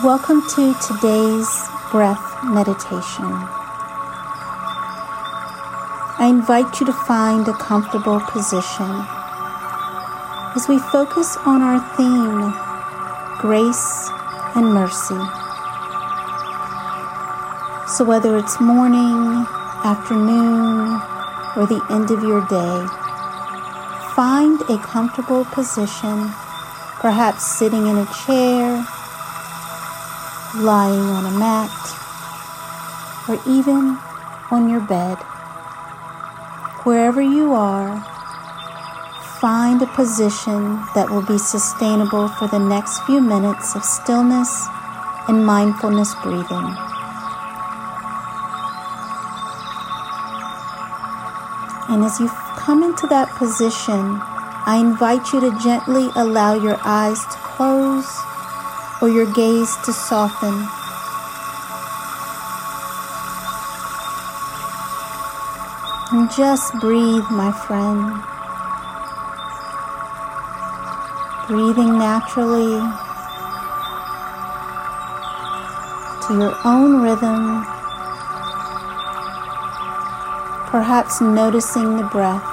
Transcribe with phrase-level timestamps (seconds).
[0.00, 3.28] Welcome to today's breath meditation.
[6.16, 8.88] I invite you to find a comfortable position
[10.56, 12.56] as we focus on our theme,
[13.38, 14.08] grace
[14.56, 15.20] and mercy.
[17.92, 19.44] So, whether it's morning,
[19.84, 20.88] afternoon,
[21.54, 22.86] or the end of your day,
[24.16, 26.32] find a comfortable position,
[26.98, 28.61] perhaps sitting in a chair
[30.54, 31.70] lying on a mat,
[33.28, 33.96] or even
[34.50, 35.16] on your bed.
[36.84, 38.00] Wherever you are,
[39.40, 44.66] find a position that will be sustainable for the next few minutes of stillness
[45.28, 46.76] and mindfulness breathing.
[51.88, 54.20] And as you come into that position,
[54.64, 58.31] I invite you to gently allow your eyes to close
[59.02, 60.54] or your gaze to soften.
[66.12, 68.22] And just breathe, my friend.
[71.48, 72.78] Breathing naturally
[76.22, 77.64] to your own rhythm,
[80.70, 82.51] perhaps noticing the breath.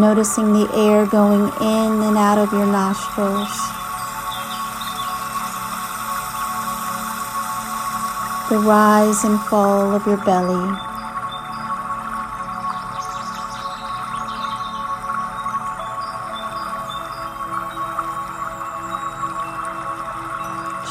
[0.00, 3.48] Noticing the air going in and out of your nostrils.
[8.48, 10.78] The rise and fall of your belly.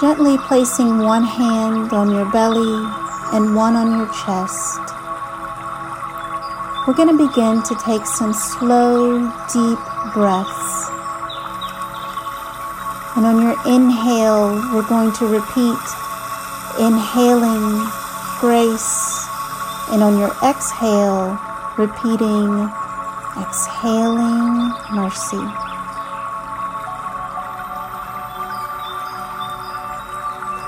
[0.00, 2.86] Gently placing one hand on your belly
[3.34, 4.89] and one on your chest.
[6.90, 9.20] We're going to begin to take some slow,
[9.52, 9.78] deep
[10.12, 10.90] breaths.
[13.14, 15.78] And on your inhale, we're going to repeat
[16.82, 17.86] inhaling
[18.40, 19.24] grace.
[19.92, 21.38] And on your exhale,
[21.78, 22.68] repeating
[23.38, 25.46] exhaling mercy.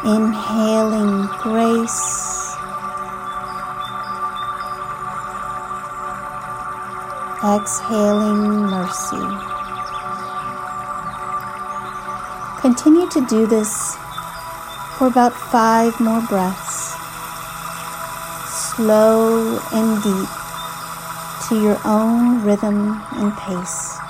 [0.06, 2.31] Inhaling grace.
[7.44, 9.26] Exhaling mercy.
[12.60, 13.97] Continue to do this
[14.97, 16.94] for about five more breaths,
[18.76, 20.28] slow and deep
[21.48, 24.01] to your own rhythm and pace.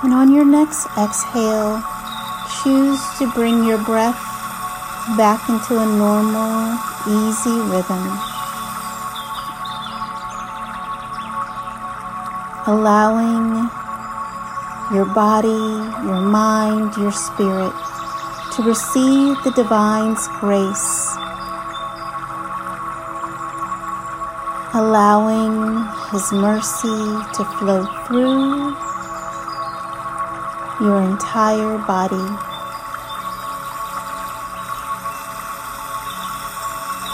[0.00, 1.82] And on your next exhale,
[2.62, 4.14] choose to bring your breath
[5.16, 6.78] back into a normal,
[7.08, 8.06] easy rhythm.
[12.66, 13.68] Allowing
[14.94, 15.48] your body,
[16.06, 17.74] your mind, your spirit
[18.54, 21.16] to receive the divine's grace.
[24.74, 25.82] Allowing
[26.12, 26.98] His mercy
[27.34, 28.87] to flow through
[30.80, 32.28] your entire body.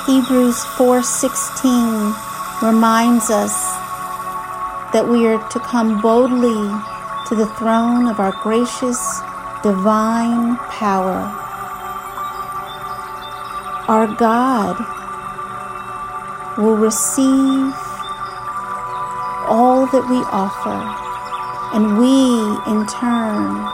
[0.07, 2.15] Hebrews 4:16
[2.61, 3.55] reminds us
[4.93, 6.69] that we are to come boldly
[7.29, 9.01] to the throne of our gracious
[9.63, 11.25] divine power.
[13.89, 14.77] Our God
[16.59, 17.75] will receive
[19.49, 21.04] all that we offer
[21.73, 22.13] and we,
[22.71, 23.65] in turn,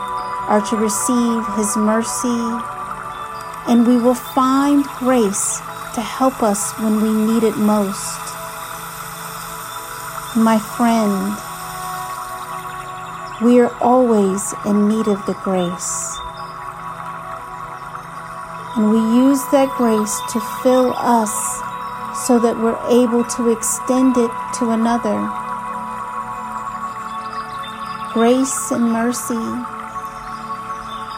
[0.47, 2.41] are to receive His mercy,
[3.67, 5.59] and we will find grace
[5.95, 8.21] to help us when we need it most.
[10.35, 11.35] My friend,
[13.41, 16.17] we are always in need of the grace.
[18.77, 21.33] And we use that grace to fill us
[22.25, 25.19] so that we're able to extend it to another.
[28.13, 29.35] Grace and mercy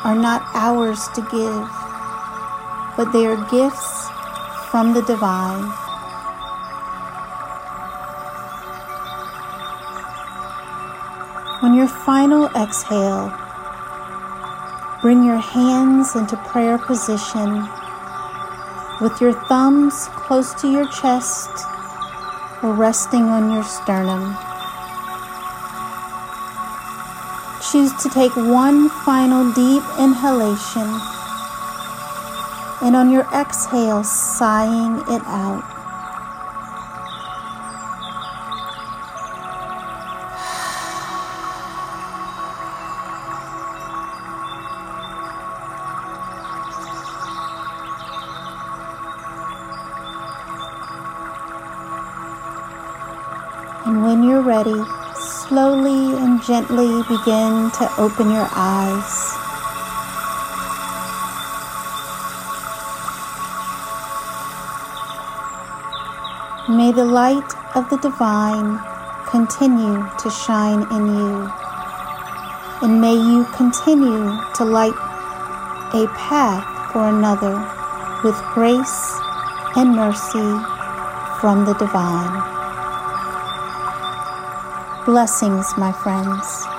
[0.05, 1.67] are not ours to give,
[2.95, 4.07] but they are gifts
[4.69, 5.63] from the divine.
[11.63, 13.33] On your final exhale,
[15.01, 17.67] bring your hands into prayer position
[19.01, 21.49] with your thumbs close to your chest
[22.61, 24.37] or resting on your sternum.
[27.73, 30.87] Choose to take one final deep inhalation
[32.83, 35.63] and on your exhale, sighing it out.
[53.87, 55.02] And when you're ready,
[55.53, 59.38] slowly and gently begin to open your eyes.
[66.67, 68.79] May the light of the divine
[69.29, 71.51] continue to shine in you.
[72.81, 74.97] And may you continue to light
[75.94, 77.61] a path for another
[78.23, 79.19] with grace
[79.75, 80.50] and mercy
[81.39, 82.62] from the divine.
[85.05, 86.72] Blessings, my friends.